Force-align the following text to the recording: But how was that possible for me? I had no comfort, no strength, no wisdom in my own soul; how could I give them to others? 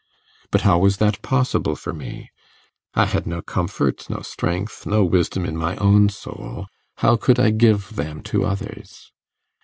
But 0.49 0.61
how 0.61 0.79
was 0.79 0.97
that 0.97 1.21
possible 1.21 1.75
for 1.75 1.93
me? 1.93 2.31
I 2.95 3.05
had 3.05 3.27
no 3.27 3.43
comfort, 3.43 4.09
no 4.09 4.21
strength, 4.21 4.87
no 4.87 5.03
wisdom 5.03 5.45
in 5.45 5.55
my 5.55 5.75
own 5.75 6.09
soul; 6.09 6.65
how 7.05 7.17
could 7.17 7.39
I 7.39 7.51
give 7.51 7.95
them 7.95 8.23
to 8.23 8.43
others? 8.43 9.11